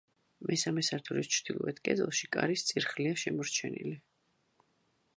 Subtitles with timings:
[0.51, 3.97] მესამე სართულის ჩრდილოეთ კედელში კარის წირთხლია შემორჩენილი.